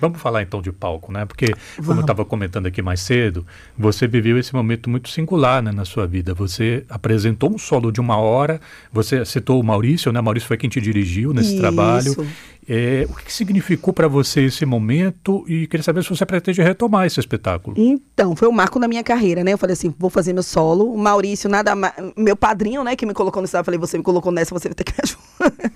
Vamos 0.00 0.20
falar 0.20 0.42
então 0.42 0.60
de 0.60 0.72
palco, 0.72 1.12
né? 1.12 1.24
Porque, 1.24 1.46
Vamos. 1.76 1.86
como 1.86 2.00
eu 2.00 2.02
estava 2.02 2.24
comentando 2.24 2.66
aqui 2.66 2.82
mais 2.82 3.00
cedo, 3.00 3.46
você 3.76 4.06
viveu 4.06 4.38
esse 4.38 4.54
momento 4.54 4.90
muito 4.90 5.08
singular 5.08 5.62
né, 5.62 5.72
na 5.72 5.84
sua 5.84 6.06
vida. 6.06 6.34
Você 6.34 6.84
apresentou 6.88 7.52
um 7.52 7.58
solo 7.58 7.90
de 7.90 8.00
uma 8.00 8.16
hora, 8.16 8.60
você 8.92 9.24
citou 9.24 9.60
o 9.60 9.64
Maurício, 9.64 10.12
né? 10.12 10.20
Maurício 10.20 10.48
foi 10.48 10.56
quem 10.56 10.68
te 10.68 10.80
dirigiu 10.80 11.32
nesse 11.32 11.50
Isso. 11.50 11.60
trabalho. 11.60 12.26
É, 12.66 13.06
o 13.10 13.14
que 13.14 13.30
significou 13.30 13.92
para 13.92 14.08
você 14.08 14.42
esse 14.42 14.64
momento 14.64 15.44
e 15.46 15.66
queria 15.66 15.84
saber 15.84 16.02
se 16.02 16.08
você 16.08 16.24
pretende 16.24 16.62
retomar 16.62 17.06
esse 17.06 17.20
espetáculo. 17.20 17.76
Então, 17.78 18.34
foi 18.34 18.48
um 18.48 18.52
marco 18.52 18.78
na 18.78 18.88
minha 18.88 19.04
carreira, 19.04 19.44
né? 19.44 19.52
Eu 19.52 19.58
falei 19.58 19.74
assim, 19.74 19.94
vou 19.98 20.08
fazer 20.08 20.32
meu 20.32 20.42
solo. 20.42 20.90
O 20.90 20.96
Maurício, 20.96 21.48
nada 21.50 21.74
mais, 21.74 21.92
meu 22.16 22.34
padrinho, 22.34 22.82
né, 22.82 22.96
que 22.96 23.04
me 23.04 23.12
colocou 23.12 23.42
nessa, 23.42 23.58
eu 23.58 23.64
falei, 23.64 23.78
você 23.78 23.98
me 23.98 24.04
colocou 24.04 24.32
nessa, 24.32 24.54
você 24.54 24.68
vai 24.68 24.74
ter 24.74 24.84
que 24.84 24.92
me 24.92 24.98
ajudar. 25.04 25.72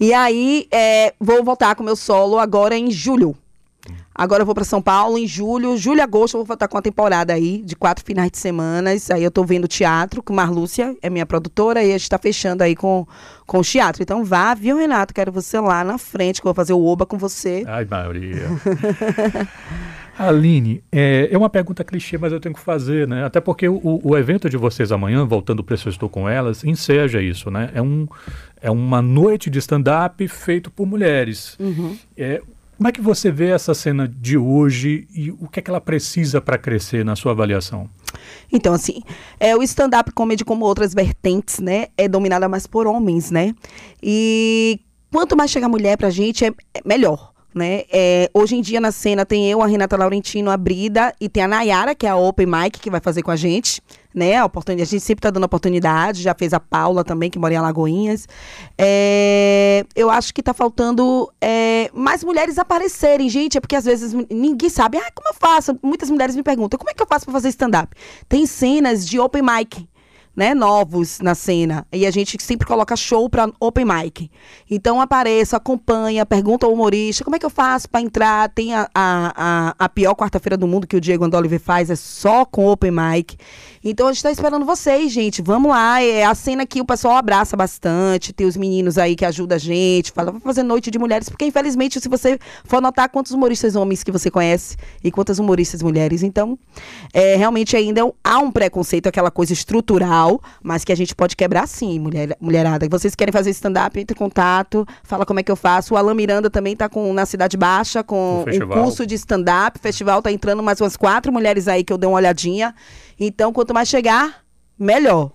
e 0.00 0.14
aí, 0.14 0.66
é, 0.70 1.12
vou 1.20 1.44
voltar 1.44 1.74
com 1.74 1.82
meu 1.82 1.96
solo 1.96 2.38
agora 2.38 2.74
em 2.74 2.90
julho. 2.90 3.36
Agora 4.14 4.42
eu 4.42 4.46
vou 4.46 4.54
para 4.54 4.64
São 4.64 4.82
Paulo 4.82 5.16
em 5.16 5.26
julho, 5.26 5.76
julho 5.76 5.98
e 5.98 6.00
agosto 6.02 6.36
eu 6.36 6.44
vou 6.44 6.54
estar 6.54 6.66
com 6.66 6.76
uma 6.76 6.82
temporada 6.82 7.32
aí 7.32 7.62
de 7.62 7.76
quatro 7.76 8.04
finais 8.04 8.30
de 8.30 8.38
semana. 8.38 8.90
Aí 9.12 9.22
eu 9.22 9.30
tô 9.30 9.44
vendo 9.44 9.68
teatro, 9.68 10.22
com 10.22 10.34
Marlúcia 10.34 10.96
é 11.00 11.08
minha 11.08 11.24
produtora, 11.24 11.82
e 11.82 11.90
a 11.90 11.92
gente 11.92 12.02
está 12.02 12.18
fechando 12.18 12.62
aí 12.62 12.74
com, 12.74 13.06
com 13.46 13.58
o 13.58 13.62
teatro. 13.62 14.02
Então 14.02 14.24
vá, 14.24 14.52
viu, 14.52 14.76
Renato? 14.76 15.14
Quero 15.14 15.30
você 15.30 15.58
lá 15.60 15.84
na 15.84 15.96
frente, 15.96 16.40
que 16.40 16.46
eu 16.46 16.50
vou 16.50 16.54
fazer 16.54 16.72
o 16.72 16.84
Oba 16.84 17.06
com 17.06 17.16
você. 17.16 17.64
Ai, 17.66 17.86
Maria. 17.88 18.48
Aline, 20.18 20.84
é, 20.92 21.30
é, 21.32 21.38
uma 21.38 21.48
pergunta 21.48 21.82
clichê, 21.82 22.18
mas 22.18 22.30
eu 22.30 22.38
tenho 22.38 22.54
que 22.54 22.60
fazer, 22.60 23.08
né? 23.08 23.24
Até 23.24 23.40
porque 23.40 23.66
o, 23.66 24.00
o 24.04 24.18
evento 24.18 24.50
de 24.50 24.56
vocês 24.58 24.92
amanhã, 24.92 25.24
voltando 25.24 25.64
para 25.64 25.74
Eu 25.74 25.88
Estou 25.88 26.10
Com 26.10 26.28
Elas, 26.28 26.62
enseja 26.62 27.22
isso, 27.22 27.50
né? 27.50 27.70
É, 27.72 27.80
um, 27.80 28.06
é 28.60 28.70
uma 28.70 29.00
noite 29.00 29.48
de 29.48 29.58
stand-up 29.58 30.28
feito 30.28 30.70
por 30.70 30.86
mulheres. 30.86 31.56
Uhum. 31.58 31.96
É, 32.18 32.42
como 32.80 32.88
é 32.88 32.92
que 32.92 33.00
você 33.02 33.30
vê 33.30 33.50
essa 33.50 33.74
cena 33.74 34.08
de 34.08 34.38
hoje 34.38 35.06
e 35.14 35.30
o 35.32 35.46
que 35.48 35.60
é 35.60 35.62
que 35.62 35.68
ela 35.70 35.82
precisa 35.82 36.40
para 36.40 36.56
crescer 36.56 37.04
na 37.04 37.14
sua 37.14 37.32
avaliação? 37.32 37.90
Então, 38.50 38.72
assim, 38.72 39.02
é, 39.38 39.54
o 39.54 39.62
stand-up 39.62 40.10
comedy, 40.12 40.46
como 40.46 40.64
outras 40.64 40.94
vertentes, 40.94 41.58
né, 41.58 41.88
é 41.94 42.08
dominada 42.08 42.48
mais 42.48 42.66
por 42.66 42.86
homens, 42.86 43.30
né? 43.30 43.54
E 44.02 44.80
quanto 45.12 45.36
mais 45.36 45.50
chega 45.50 45.66
a 45.66 45.68
mulher 45.68 45.98
pra 45.98 46.08
gente, 46.08 46.42
é, 46.42 46.48
é 46.72 46.80
melhor. 46.82 47.29
Né? 47.54 47.82
É, 47.92 48.30
hoje 48.32 48.54
em 48.54 48.60
dia 48.60 48.80
na 48.80 48.92
cena 48.92 49.26
tem 49.26 49.50
eu, 49.50 49.60
a 49.60 49.66
Renata 49.66 49.96
Laurentino, 49.96 50.50
a 50.50 50.56
Brida 50.56 51.12
e 51.20 51.28
tem 51.28 51.42
a 51.42 51.48
Nayara, 51.48 51.94
que 51.96 52.06
é 52.06 52.10
a 52.10 52.16
Open 52.16 52.46
Mic, 52.46 52.78
que 52.78 52.88
vai 52.88 53.00
fazer 53.00 53.22
com 53.22 53.30
a 53.30 53.36
gente 53.36 53.82
né? 54.14 54.36
A 54.36 54.44
oportunidade, 54.44 54.88
a 54.88 54.90
gente 54.90 55.02
sempre 55.02 55.20
está 55.20 55.30
dando 55.30 55.44
oportunidade, 55.44 56.22
já 56.22 56.34
fez 56.34 56.52
a 56.52 56.60
Paula 56.60 57.04
também, 57.04 57.30
que 57.30 57.38
mora 57.38 57.54
em 57.54 57.56
Alagoinhas. 57.56 58.26
É, 58.76 59.84
eu 59.94 60.10
acho 60.10 60.34
que 60.34 60.40
está 60.40 60.52
faltando 60.52 61.32
é, 61.40 61.90
mais 61.94 62.24
mulheres 62.24 62.58
aparecerem, 62.58 63.28
gente, 63.28 63.56
é 63.56 63.60
porque 63.60 63.76
às 63.76 63.84
vezes 63.84 64.12
ninguém 64.30 64.68
sabe, 64.68 64.98
ah, 64.98 65.10
como 65.14 65.28
eu 65.28 65.34
faço? 65.34 65.78
Muitas 65.82 66.10
mulheres 66.10 66.34
me 66.34 66.42
perguntam, 66.42 66.78
como 66.78 66.90
é 66.90 66.94
que 66.94 67.02
eu 67.02 67.06
faço 67.06 67.24
para 67.24 67.32
fazer 67.32 67.48
stand-up? 67.48 67.94
Tem 68.28 68.46
cenas 68.46 69.06
de 69.06 69.18
open 69.18 69.42
mic, 69.42 69.88
né, 70.40 70.54
novos 70.54 71.20
na 71.20 71.34
cena. 71.34 71.86
E 71.92 72.06
a 72.06 72.10
gente 72.10 72.42
sempre 72.42 72.66
coloca 72.66 72.96
show 72.96 73.28
para 73.28 73.50
open 73.60 73.84
mic. 73.84 74.30
Então 74.70 74.98
apareça, 74.98 75.58
acompanha, 75.58 76.24
pergunta 76.24 76.64
ao 76.64 76.72
humorista, 76.72 77.22
como 77.22 77.36
é 77.36 77.38
que 77.38 77.44
eu 77.44 77.50
faço 77.50 77.90
para 77.90 78.00
entrar? 78.00 78.48
Tem 78.48 78.74
a, 78.74 78.88
a, 78.94 79.34
a, 79.36 79.74
a 79.78 79.88
pior 79.90 80.14
quarta-feira 80.14 80.56
do 80.56 80.66
mundo 80.66 80.86
que 80.86 80.96
o 80.96 81.00
Diego 81.00 81.26
Andoliver 81.26 81.60
faz, 81.60 81.90
é 81.90 81.94
só 81.94 82.46
com 82.46 82.66
open 82.66 82.90
mic. 82.90 83.36
Então 83.82 84.06
a 84.08 84.12
gente 84.12 84.22
tá 84.22 84.30
esperando 84.30 84.66
vocês, 84.66 85.10
gente. 85.10 85.40
Vamos 85.40 85.70
lá. 85.70 86.02
É 86.02 86.24
a 86.24 86.34
cena 86.34 86.66
que 86.66 86.82
o 86.82 86.84
pessoal 86.84 87.16
abraça 87.16 87.56
bastante. 87.56 88.30
Tem 88.30 88.46
os 88.46 88.54
meninos 88.54 88.98
aí 88.98 89.16
que 89.16 89.24
ajudam 89.24 89.56
a 89.56 89.58
gente. 89.58 90.12
Fala, 90.12 90.32
vou 90.32 90.40
fazer 90.40 90.62
noite 90.62 90.90
de 90.90 90.98
mulheres. 90.98 91.30
Porque, 91.30 91.46
infelizmente, 91.46 91.98
se 91.98 92.06
você 92.06 92.38
for 92.64 92.82
notar 92.82 93.08
quantos 93.08 93.32
humoristas 93.32 93.76
homens 93.76 94.04
que 94.04 94.12
você 94.12 94.30
conhece 94.30 94.76
e 95.02 95.10
quantas 95.10 95.38
humoristas 95.38 95.82
mulheres. 95.82 96.22
Então, 96.22 96.58
é, 97.14 97.36
realmente 97.36 97.74
ainda 97.74 98.02
há 98.22 98.38
um 98.38 98.50
preconceito, 98.50 99.06
aquela 99.06 99.30
coisa 99.30 99.54
estrutural, 99.54 100.29
mas 100.62 100.84
que 100.84 100.92
a 100.92 100.94
gente 100.94 101.14
pode 101.14 101.34
quebrar 101.34 101.66
sim, 101.66 101.98
mulher, 101.98 102.36
mulherada. 102.38 102.86
Vocês 102.90 103.14
querem 103.14 103.32
fazer 103.32 103.50
stand-up, 103.50 103.98
entre 103.98 104.14
em 104.14 104.18
contato, 104.18 104.86
fala 105.02 105.24
como 105.24 105.40
é 105.40 105.42
que 105.42 105.50
eu 105.50 105.56
faço. 105.56 105.94
O 105.94 105.96
Alan 105.96 106.14
Miranda 106.14 106.50
também 106.50 106.76
tá 106.76 106.88
com, 106.88 107.12
na 107.14 107.24
Cidade 107.24 107.56
Baixa 107.56 108.02
com 108.02 108.44
um 108.46 108.68
curso 108.68 109.06
de 109.06 109.14
stand-up. 109.14 109.78
O 109.78 109.82
festival 109.82 110.20
tá 110.20 110.30
entrando 110.30 110.62
mais 110.62 110.80
umas 110.80 110.96
quatro 110.96 111.32
mulheres 111.32 111.66
aí 111.66 111.82
que 111.82 111.92
eu 111.92 111.96
dei 111.96 112.08
uma 112.08 112.16
olhadinha. 112.16 112.74
Então, 113.18 113.52
quanto 113.52 113.72
mais 113.72 113.88
chegar, 113.88 114.42
melhor. 114.78 115.30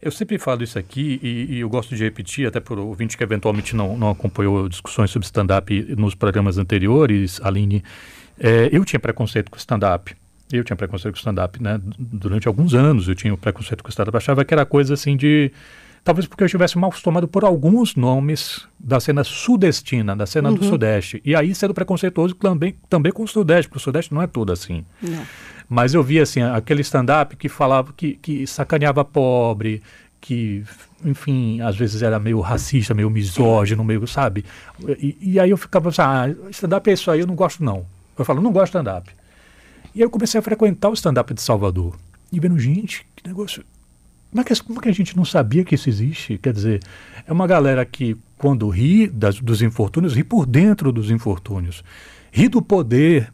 Eu 0.00 0.10
sempre 0.10 0.38
falo 0.38 0.62
isso 0.62 0.78
aqui 0.78 1.18
e, 1.22 1.54
e, 1.54 1.60
eu 1.60 1.68
gosto 1.68 1.96
de 1.96 2.04
repetir, 2.04 2.46
até 2.46 2.60
por 2.60 2.78
ouvinte 2.78 3.16
que 3.16 3.24
eventualmente 3.24 3.74
não, 3.74 3.96
não 3.96 4.10
acompanhou 4.10 4.68
discussões 4.68 5.10
sobre 5.10 5.24
stand-up 5.24 5.94
nos 5.96 6.14
programas 6.14 6.58
anteriores, 6.58 7.40
Aline, 7.42 7.82
é, 8.38 8.68
eu 8.70 8.84
tinha 8.84 9.00
preconceito 9.00 9.50
com 9.50 9.56
stand-up. 9.56 10.14
Eu 10.52 10.62
tinha 10.62 10.76
preconceito 10.76 11.14
com 11.14 11.18
stand-up, 11.18 11.62
né? 11.62 11.80
Durante 11.98 12.46
alguns 12.46 12.74
anos 12.74 13.08
eu 13.08 13.14
tinha 13.14 13.36
preconceito 13.36 13.82
com 13.82 13.90
stand-up. 13.90 14.16
Achava 14.16 14.44
que 14.44 14.52
era 14.52 14.64
coisa 14.64 14.94
assim 14.94 15.16
de. 15.16 15.50
Talvez 16.04 16.26
porque 16.26 16.42
eu 16.42 16.46
estivesse 16.46 16.76
mal 16.76 16.90
acostumado 16.90 17.26
por 17.26 17.44
alguns 17.44 17.96
nomes 17.96 18.68
da 18.78 19.00
cena 19.00 19.24
sudestina, 19.24 20.14
da 20.14 20.26
cena 20.26 20.50
uhum. 20.50 20.56
do 20.56 20.64
Sudeste. 20.66 21.22
E 21.24 21.34
aí 21.34 21.54
sendo 21.54 21.72
preconceituoso 21.72 22.34
também, 22.34 22.76
também 22.90 23.10
com 23.10 23.22
o 23.22 23.28
Sudeste, 23.28 23.70
porque 23.70 23.78
o 23.78 23.82
Sudeste 23.82 24.12
não 24.12 24.20
é 24.20 24.26
tudo 24.26 24.52
assim. 24.52 24.84
Não. 25.00 25.22
Mas 25.66 25.94
eu 25.94 26.02
via 26.02 26.22
assim, 26.22 26.42
aquele 26.42 26.82
stand-up 26.82 27.34
que 27.36 27.48
falava 27.48 27.90
que, 27.96 28.16
que 28.16 28.46
sacaneava 28.46 29.02
pobre, 29.02 29.82
que, 30.20 30.62
enfim, 31.04 31.60
às 31.60 31.76
vezes 31.76 32.02
era 32.02 32.18
meio 32.18 32.40
racista, 32.40 32.94
meio 32.94 33.10
misógino, 33.10 33.82
meio, 33.82 34.06
sabe? 34.06 34.44
E, 34.98 35.16
e 35.20 35.40
aí 35.40 35.50
eu 35.50 35.56
ficava 35.56 35.88
assim, 35.88 36.02
ah, 36.02 36.34
stand-up 36.50 36.88
é 36.88 36.92
isso 36.92 37.10
aí, 37.10 37.20
eu 37.20 37.26
não 37.26 37.34
gosto 37.34 37.64
não. 37.64 37.86
Eu 38.18 38.24
falo, 38.24 38.40
não 38.40 38.52
gosto 38.52 38.72
de 38.72 38.78
stand-up. 38.78 39.10
E 39.94 40.00
aí 40.00 40.02
eu 40.02 40.10
comecei 40.10 40.38
a 40.38 40.42
frequentar 40.42 40.88
o 40.88 40.94
stand-up 40.94 41.32
de 41.32 41.40
Salvador. 41.40 41.96
E 42.32 42.40
vendo, 42.40 42.58
gente, 42.58 43.06
que 43.14 43.26
negócio. 43.26 43.64
Como 44.30 44.40
é, 44.40 44.44
que, 44.44 44.62
como 44.64 44.80
é 44.80 44.82
que 44.82 44.88
a 44.88 44.92
gente 44.92 45.16
não 45.16 45.24
sabia 45.24 45.64
que 45.64 45.76
isso 45.76 45.88
existe? 45.88 46.36
Quer 46.38 46.52
dizer, 46.52 46.82
é 47.24 47.32
uma 47.32 47.46
galera 47.46 47.84
que, 47.84 48.16
quando 48.36 48.68
ri 48.68 49.06
das, 49.06 49.38
dos 49.38 49.62
infortúnios, 49.62 50.14
ri 50.14 50.24
por 50.24 50.44
dentro 50.44 50.90
dos 50.90 51.08
infortúnios. 51.12 51.84
Ri 52.32 52.48
do 52.48 52.60
poder, 52.60 53.32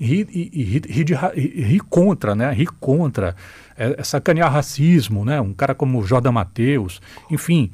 ri, 0.00 0.24
ri, 0.24 0.82
ri, 0.88 1.04
de, 1.04 1.14
ri, 1.14 1.78
contra, 1.78 2.34
né? 2.34 2.50
Ri 2.50 2.66
contra, 2.66 3.36
é, 3.76 3.94
é 3.98 4.02
sacanear 4.02 4.52
racismo, 4.52 5.24
né? 5.24 5.40
Um 5.40 5.52
cara 5.52 5.76
como 5.76 6.02
Jordan 6.02 6.32
Matheus, 6.32 7.00
enfim. 7.30 7.70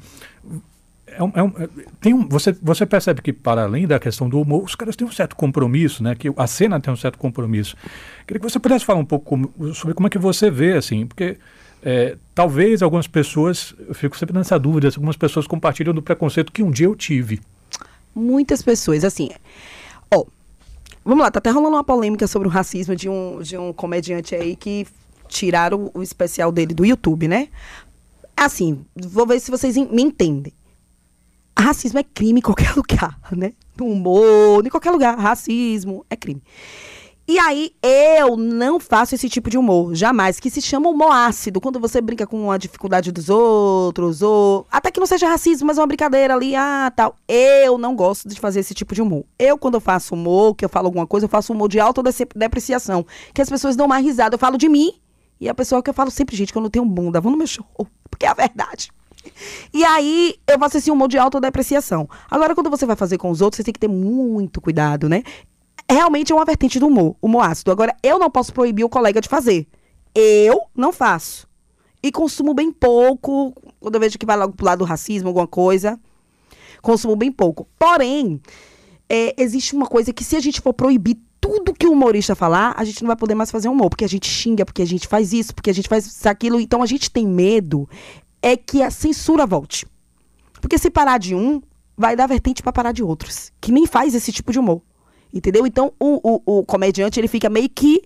É 1.07 1.23
um, 1.23 1.31
é 1.33 1.43
um, 1.43 1.47
é, 1.57 1.69
tem 2.01 2.13
um, 2.13 2.27
você, 2.27 2.51
você 2.61 2.85
percebe 2.85 3.21
que, 3.21 3.33
para 3.33 3.63
além 3.63 3.87
da 3.87 3.97
questão 3.97 4.27
do 4.29 4.39
humor, 4.39 4.63
os 4.63 4.75
caras 4.75 4.95
têm 4.95 5.07
um 5.07 5.11
certo 5.11 5.35
compromisso, 5.35 6.03
né? 6.03 6.15
Que 6.15 6.31
a 6.35 6.47
cena 6.47 6.79
tem 6.79 6.93
um 6.93 6.97
certo 6.97 7.17
compromisso. 7.17 7.75
Queria 8.25 8.39
que 8.39 8.49
você 8.49 8.59
pudesse 8.59 8.85
falar 8.85 8.99
um 8.99 9.05
pouco 9.05 9.25
como, 9.25 9.73
sobre 9.73 9.95
como 9.95 10.07
é 10.07 10.09
que 10.09 10.17
você 10.17 10.51
vê, 10.51 10.73
assim, 10.73 11.07
porque 11.07 11.37
é, 11.81 12.17
talvez 12.35 12.83
algumas 12.83 13.07
pessoas, 13.07 13.73
eu 13.87 13.95
fico 13.95 14.17
sempre 14.17 14.37
nessa 14.37 14.59
dúvida, 14.59 14.89
algumas 14.89 15.15
pessoas 15.15 15.47
compartilham 15.47 15.93
do 15.93 16.01
preconceito 16.01 16.51
que 16.51 16.61
um 16.61 16.71
dia 16.71 16.87
eu 16.87 16.95
tive. 16.95 17.39
Muitas 18.13 18.61
pessoas, 18.61 19.03
assim. 19.03 19.29
Ó, 20.13 20.25
Vamos 21.07 21.23
lá, 21.23 21.31
tá 21.31 21.39
até 21.39 21.49
rolando 21.49 21.77
uma 21.77 21.85
polêmica 21.85 22.27
sobre 22.27 22.49
o 22.49 22.51
racismo 22.51 22.93
de 22.93 23.07
um, 23.07 23.41
de 23.41 23.57
um 23.57 23.71
comediante 23.71 24.35
aí 24.35 24.57
que 24.57 24.85
tiraram 25.29 25.89
o, 25.93 25.99
o 25.99 26.03
especial 26.03 26.51
dele 26.51 26.73
do 26.73 26.85
YouTube, 26.85 27.29
né? 27.29 27.47
Assim, 28.35 28.85
vou 28.93 29.25
ver 29.25 29.39
se 29.39 29.49
vocês 29.49 29.77
me 29.77 30.01
entendem. 30.01 30.51
Racismo 31.57 31.99
é 31.99 32.03
crime 32.03 32.39
em 32.39 32.43
qualquer 32.43 32.73
lugar, 32.77 33.17
né? 33.31 33.53
No 33.77 33.85
humor, 33.87 34.65
em 34.65 34.69
qualquer 34.69 34.91
lugar. 34.91 35.17
Racismo 35.17 36.05
é 36.09 36.15
crime. 36.15 36.41
E 37.29 37.37
aí, 37.39 37.73
eu 37.83 38.37
não 38.37 38.79
faço 38.79 39.13
esse 39.13 39.27
tipo 39.27 39.49
de 39.49 39.57
humor, 39.57 39.93
jamais, 39.93 40.39
que 40.39 40.49
se 40.49 40.61
chama 40.61 40.87
humor 40.87 41.11
ácido, 41.11 41.59
quando 41.59 41.77
você 41.77 41.99
brinca 41.99 42.25
com 42.25 42.49
a 42.49 42.57
dificuldade 42.57 43.11
dos 43.11 43.27
outros, 43.27 44.21
ou 44.21 44.65
até 44.71 44.89
que 44.89 44.97
não 44.97 45.05
seja 45.05 45.27
racismo, 45.27 45.67
mas 45.67 45.77
uma 45.77 45.85
brincadeira 45.85 46.33
ali, 46.33 46.55
ah, 46.55 46.89
tal. 46.95 47.17
Eu 47.27 47.77
não 47.77 47.97
gosto 47.97 48.29
de 48.29 48.39
fazer 48.39 48.61
esse 48.61 48.73
tipo 48.73 48.95
de 48.95 49.01
humor. 49.01 49.25
Eu, 49.37 49.57
quando 49.57 49.73
eu 49.73 49.81
faço 49.81 50.15
humor, 50.15 50.55
que 50.55 50.63
eu 50.63 50.69
falo 50.69 50.85
alguma 50.85 51.05
coisa, 51.05 51.25
eu 51.25 51.29
faço 51.29 51.51
humor 51.51 51.67
de 51.67 51.81
autodepreciação, 51.81 53.05
que 53.33 53.41
as 53.41 53.49
pessoas 53.49 53.75
dão 53.75 53.89
mais 53.89 54.05
risada. 54.05 54.35
Eu 54.35 54.39
falo 54.39 54.57
de 54.57 54.69
mim, 54.69 54.93
e 55.37 55.49
a 55.49 55.53
pessoa 55.53 55.83
que 55.83 55.89
eu 55.89 55.93
falo 55.93 56.09
sempre, 56.09 56.33
gente, 56.33 56.53
que 56.53 56.57
eu 56.57 56.61
não 56.61 56.69
tenho 56.69 56.85
bunda, 56.85 57.19
vão 57.19 57.33
no 57.33 57.37
meu 57.37 57.47
show, 57.47 57.65
porque 58.09 58.25
é 58.25 58.29
a 58.29 58.33
verdade. 58.33 58.89
E 59.73 59.83
aí, 59.83 60.35
eu 60.47 60.59
faço 60.59 60.77
esse 60.77 60.91
humor 60.91 61.07
de 61.07 61.17
autodepreciação. 61.17 62.09
Agora, 62.29 62.55
quando 62.55 62.69
você 62.69 62.85
vai 62.85 62.95
fazer 62.95 63.17
com 63.17 63.29
os 63.29 63.41
outros, 63.41 63.57
você 63.57 63.63
tem 63.63 63.73
que 63.73 63.79
ter 63.79 63.87
muito 63.87 64.59
cuidado, 64.61 65.07
né? 65.07 65.23
realmente 65.89 66.31
é 66.31 66.35
uma 66.35 66.45
vertente 66.45 66.79
do 66.79 66.87
humor, 66.87 67.15
humor 67.21 67.41
ácido. 67.41 67.71
Agora, 67.71 67.95
eu 68.03 68.19
não 68.19 68.29
posso 68.29 68.53
proibir 68.53 68.83
o 68.83 68.89
colega 68.89 69.21
de 69.21 69.29
fazer. 69.29 69.67
Eu 70.13 70.63
não 70.75 70.91
faço. 70.91 71.47
E 72.03 72.11
consumo 72.11 72.53
bem 72.53 72.71
pouco, 72.71 73.53
quando 73.79 73.95
eu 73.95 74.01
vejo 74.01 74.17
que 74.17 74.25
vai 74.25 74.37
logo 74.37 74.53
pro 74.53 74.65
lado 74.65 74.79
do 74.79 74.85
racismo, 74.85 75.29
alguma 75.29 75.47
coisa. 75.47 75.99
Consumo 76.81 77.15
bem 77.15 77.31
pouco. 77.31 77.67
Porém, 77.79 78.41
é, 79.09 79.33
existe 79.41 79.75
uma 79.75 79.87
coisa 79.87 80.13
que 80.13 80.23
se 80.23 80.35
a 80.35 80.39
gente 80.39 80.61
for 80.61 80.73
proibir 80.73 81.17
tudo 81.39 81.73
que 81.73 81.87
o 81.87 81.91
humorista 81.91 82.35
falar, 82.35 82.73
a 82.77 82.83
gente 82.83 83.01
não 83.01 83.07
vai 83.07 83.15
poder 83.15 83.35
mais 83.35 83.49
fazer 83.49 83.69
humor, 83.69 83.89
porque 83.89 84.03
a 84.03 84.09
gente 84.09 84.27
xinga, 84.27 84.65
porque 84.65 84.81
a 84.81 84.87
gente 84.87 85.07
faz 85.07 85.33
isso, 85.33 85.53
porque 85.55 85.69
a 85.69 85.73
gente 85.73 85.87
faz 85.87 86.25
aquilo. 86.25 86.59
Então 86.59 86.81
a 86.81 86.85
gente 86.85 87.09
tem 87.09 87.25
medo 87.25 87.87
é 88.41 88.55
que 88.55 88.81
a 88.81 88.91
censura 88.91 89.45
volte. 89.45 89.85
Porque 90.61 90.77
se 90.77 90.89
parar 90.89 91.17
de 91.17 91.35
um, 91.35 91.61
vai 91.95 92.15
dar 92.15 92.27
vertente 92.27 92.61
para 92.61 92.71
parar 92.71 92.91
de 92.91 93.03
outros, 93.03 93.51
que 93.59 93.71
nem 93.71 93.85
faz 93.85 94.13
esse 94.13 94.31
tipo 94.31 94.51
de 94.51 94.59
humor. 94.59 94.81
Entendeu? 95.33 95.67
Então, 95.67 95.93
o, 95.99 96.19
o, 96.23 96.59
o 96.59 96.65
comediante, 96.65 97.19
ele 97.19 97.27
fica 97.27 97.49
meio 97.49 97.69
que 97.69 98.03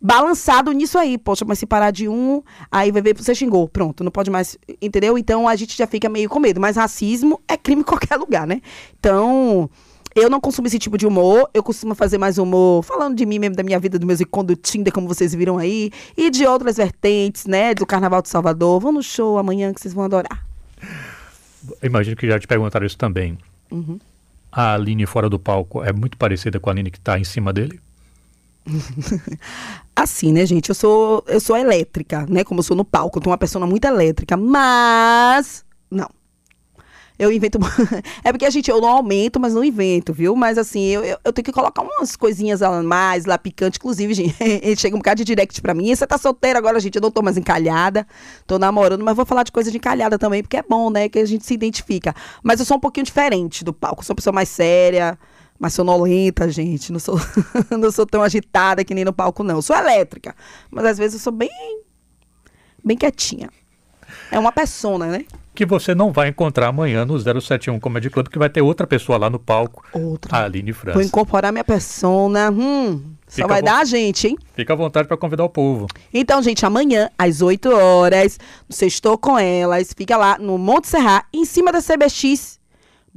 balançado 0.00 0.72
nisso 0.72 0.98
aí. 0.98 1.18
Poxa, 1.18 1.44
mas 1.44 1.58
se 1.58 1.66
parar 1.66 1.90
de 1.90 2.08
um, 2.08 2.42
aí 2.70 2.90
vai 2.90 3.02
ver, 3.02 3.16
você 3.16 3.34
xingou. 3.34 3.68
Pronto, 3.68 4.04
não 4.04 4.10
pode 4.10 4.30
mais. 4.30 4.56
Entendeu? 4.80 5.18
Então 5.18 5.48
a 5.48 5.56
gente 5.56 5.76
já 5.76 5.86
fica 5.86 6.08
meio 6.08 6.28
com 6.28 6.38
medo. 6.38 6.60
Mas 6.60 6.76
racismo 6.76 7.40
é 7.48 7.56
crime 7.56 7.82
em 7.82 7.84
qualquer 7.84 8.16
lugar, 8.18 8.46
né? 8.46 8.60
Então. 8.98 9.68
Eu 10.14 10.28
não 10.28 10.40
consumo 10.40 10.66
esse 10.66 10.78
tipo 10.78 10.98
de 10.98 11.06
humor. 11.06 11.48
Eu 11.52 11.62
costumo 11.62 11.94
fazer 11.94 12.18
mais 12.18 12.38
humor 12.38 12.82
falando 12.82 13.16
de 13.16 13.24
mim 13.26 13.38
mesmo, 13.38 13.56
da 13.56 13.62
minha 13.62 13.78
vida, 13.78 13.98
do 13.98 14.06
meu 14.06 14.16
encontro 14.16 14.54
do 14.54 14.60
Tinder, 14.60 14.92
como 14.92 15.06
vocês 15.08 15.34
viram 15.34 15.58
aí. 15.58 15.90
E 16.16 16.30
de 16.30 16.46
outras 16.46 16.76
vertentes, 16.76 17.46
né? 17.46 17.74
Do 17.74 17.86
Carnaval 17.86 18.22
de 18.22 18.28
Salvador. 18.28 18.80
Vão 18.80 18.92
no 18.92 19.02
show 19.02 19.38
amanhã 19.38 19.72
que 19.72 19.80
vocês 19.80 19.94
vão 19.94 20.04
adorar. 20.04 20.44
Imagino 21.82 22.16
que 22.16 22.26
já 22.26 22.38
te 22.38 22.46
perguntaram 22.46 22.86
isso 22.86 22.96
também. 22.96 23.38
Uhum 23.70 23.98
a 24.50 24.74
Aline 24.74 25.06
fora 25.06 25.28
do 25.28 25.38
palco 25.38 25.84
é 25.84 25.92
muito 25.92 26.16
parecida 26.16 26.58
com 26.58 26.70
a 26.70 26.72
Aline 26.72 26.90
que 26.90 26.98
está 26.98 27.18
em 27.18 27.24
cima 27.24 27.52
dele? 27.52 27.80
assim, 29.94 30.32
né, 30.32 30.44
gente? 30.44 30.68
Eu 30.68 30.74
sou 30.74 31.24
eu 31.26 31.40
sou 31.40 31.56
elétrica, 31.56 32.26
né? 32.28 32.44
Como 32.44 32.60
eu 32.60 32.64
sou 32.64 32.76
no 32.76 32.84
palco, 32.84 33.18
eu 33.18 33.22
tô 33.22 33.30
uma 33.30 33.38
pessoa 33.38 33.66
muito 33.66 33.84
elétrica, 33.84 34.36
mas. 34.36 35.64
Eu 37.18 37.32
invento. 37.32 37.58
é 38.22 38.30
porque 38.30 38.44
a 38.44 38.50
gente, 38.50 38.70
eu 38.70 38.80
não 38.80 38.88
aumento, 38.88 39.40
mas 39.40 39.52
não 39.52 39.64
invento, 39.64 40.12
viu? 40.12 40.36
Mas 40.36 40.56
assim, 40.56 40.84
eu, 40.84 41.02
eu, 41.02 41.18
eu 41.24 41.32
tenho 41.32 41.44
que 41.44 41.52
colocar 41.52 41.82
umas 41.82 42.14
coisinhas 42.14 42.62
a 42.62 42.82
mais 42.82 43.24
lá 43.24 43.36
picante. 43.36 43.78
Inclusive, 43.78 44.14
gente, 44.14 44.36
chega 44.78 44.94
um 44.94 45.00
bocado 45.00 45.18
de 45.18 45.24
direct 45.24 45.60
pra 45.60 45.74
mim. 45.74 45.94
Você 45.94 46.06
tá 46.06 46.16
solteira 46.16 46.58
agora, 46.58 46.78
gente? 46.78 46.94
Eu 46.94 47.02
não 47.02 47.10
tô 47.10 47.20
mais 47.20 47.36
encalhada. 47.36 48.06
Tô 48.46 48.58
namorando, 48.58 49.04
mas 49.04 49.16
vou 49.16 49.26
falar 49.26 49.42
de 49.42 49.50
coisa 49.50 49.70
de 49.70 49.78
encalhada 49.78 50.18
também, 50.18 50.42
porque 50.42 50.58
é 50.58 50.62
bom, 50.62 50.90
né? 50.90 51.08
Que 51.08 51.18
a 51.18 51.26
gente 51.26 51.44
se 51.44 51.54
identifica. 51.54 52.14
Mas 52.42 52.60
eu 52.60 52.66
sou 52.66 52.76
um 52.76 52.80
pouquinho 52.80 53.04
diferente 53.04 53.64
do 53.64 53.72
palco. 53.72 54.02
Eu 54.02 54.04
sou 54.04 54.14
uma 54.14 54.16
pessoa 54.16 54.32
mais 54.32 54.48
séria 54.48 55.18
mais 55.58 55.74
sonolenta, 55.74 56.48
gente. 56.48 56.92
Não 56.92 57.00
sou, 57.00 57.18
não 57.70 57.90
sou 57.90 58.06
tão 58.06 58.22
agitada 58.22 58.84
que 58.84 58.94
nem 58.94 59.04
no 59.04 59.12
palco, 59.12 59.42
não. 59.42 59.56
Eu 59.56 59.62
sou 59.62 59.76
elétrica. 59.76 60.34
Mas 60.70 60.84
às 60.84 60.98
vezes 60.98 61.14
eu 61.14 61.20
sou 61.20 61.32
bem. 61.32 61.50
bem 62.84 62.96
quietinha. 62.96 63.50
É 64.30 64.38
uma 64.38 64.52
persona, 64.52 65.06
né? 65.06 65.24
Que 65.58 65.66
você 65.66 65.92
não 65.92 66.12
vai 66.12 66.28
encontrar 66.28 66.68
amanhã 66.68 67.04
no 67.04 67.18
071 67.18 67.80
Comedy 67.80 68.08
Club, 68.08 68.28
que 68.28 68.38
vai 68.38 68.48
ter 68.48 68.62
outra 68.62 68.86
pessoa 68.86 69.18
lá 69.18 69.28
no 69.28 69.40
palco, 69.40 69.82
outra. 69.92 70.36
a 70.36 70.44
Aline 70.44 70.72
França. 70.72 70.96
Vou 70.96 71.04
incorporar 71.04 71.50
minha 71.50 71.64
persona. 71.64 72.48
Hum, 72.48 73.02
só 73.26 73.44
vai 73.44 73.60
dar 73.60 73.80
a 73.80 73.84
gente, 73.84 74.28
hein? 74.28 74.38
Fica 74.54 74.72
à 74.72 74.76
vontade 74.76 75.08
para 75.08 75.16
convidar 75.16 75.42
o 75.42 75.48
povo. 75.48 75.88
Então, 76.14 76.40
gente, 76.44 76.64
amanhã, 76.64 77.10
às 77.18 77.42
8 77.42 77.70
horas, 77.72 78.38
no 78.68 78.74
Sextou 78.76 79.18
com 79.18 79.36
Elas, 79.36 79.92
fica 79.96 80.16
lá 80.16 80.38
no 80.38 80.56
Monte 80.56 80.86
Serra, 80.86 81.24
em 81.34 81.44
cima 81.44 81.72
da 81.72 81.80
CBX, 81.82 82.57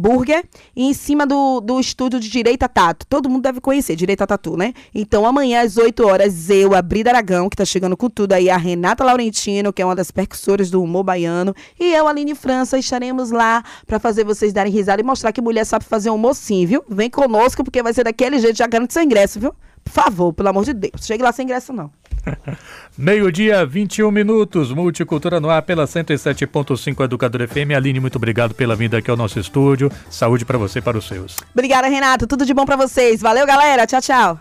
Burger, 0.01 0.43
e 0.75 0.85
em 0.85 0.93
cima 0.93 1.27
do, 1.27 1.61
do 1.61 1.79
estúdio 1.79 2.19
de 2.19 2.27
Direita 2.27 2.67
Tato. 2.67 3.05
Todo 3.05 3.29
mundo 3.29 3.43
deve 3.43 3.61
conhecer 3.61 3.95
Direita 3.95 4.25
Tatu, 4.25 4.57
né? 4.57 4.73
Então, 4.95 5.25
amanhã 5.27 5.61
às 5.61 5.77
8 5.77 6.07
horas, 6.07 6.49
eu, 6.49 6.73
a 6.73 6.81
Brida 6.81 7.11
Aragão, 7.11 7.47
que 7.47 7.55
tá 7.55 7.63
chegando 7.63 7.95
com 7.95 8.09
tudo 8.09 8.33
aí, 8.33 8.49
a 8.49 8.57
Renata 8.57 9.03
Laurentino, 9.03 9.71
que 9.71 9.81
é 9.81 9.85
uma 9.85 9.95
das 9.95 10.09
percussoras 10.09 10.71
do 10.71 10.81
humor 10.81 11.03
baiano, 11.03 11.53
e 11.79 11.93
eu, 11.93 12.07
Aline 12.07 12.33
França, 12.33 12.79
estaremos 12.79 13.29
lá 13.29 13.63
para 13.85 13.99
fazer 13.99 14.23
vocês 14.23 14.51
darem 14.51 14.73
risada 14.73 15.01
e 15.01 15.05
mostrar 15.05 15.31
que 15.31 15.41
mulher 15.41 15.65
sabe 15.65 15.85
fazer 15.85 16.09
um 16.09 16.17
mocinho, 16.17 16.67
viu? 16.67 16.83
Vem 16.89 17.09
conosco, 17.09 17.63
porque 17.63 17.83
vai 17.83 17.93
ser 17.93 18.03
daquele 18.03 18.39
jeito, 18.39 18.57
já 18.57 18.65
garanto 18.65 18.91
seu 18.93 19.03
ingresso, 19.03 19.39
viu? 19.39 19.53
Por 19.83 19.91
favor, 19.91 20.33
pelo 20.33 20.49
amor 20.49 20.65
de 20.65 20.73
Deus. 20.73 21.05
Chegue 21.05 21.23
lá 21.23 21.31
sem 21.31 21.43
ingresso, 21.43 21.71
não. 21.71 21.91
Meio-dia, 22.97 23.65
21 23.65 24.11
minutos. 24.11 24.71
Multicultura 24.71 25.39
no 25.39 25.49
ar 25.49 25.61
pela 25.61 25.85
107.5 25.85 27.03
Educador 27.03 27.47
FM. 27.47 27.71
Aline, 27.75 27.99
muito 27.99 28.15
obrigado 28.17 28.53
pela 28.53 28.75
vinda 28.75 28.97
aqui 28.97 29.09
ao 29.09 29.17
nosso 29.17 29.39
estúdio. 29.39 29.91
Saúde 30.09 30.45
para 30.45 30.57
você 30.57 30.79
e 30.79 30.81
para 30.81 30.97
os 30.97 31.07
seus. 31.07 31.37
Obrigada, 31.53 31.87
Renato. 31.87 32.27
Tudo 32.27 32.45
de 32.45 32.53
bom 32.53 32.65
para 32.65 32.75
vocês. 32.75 33.21
Valeu, 33.21 33.45
galera. 33.45 33.85
Tchau, 33.85 34.01
tchau. 34.01 34.39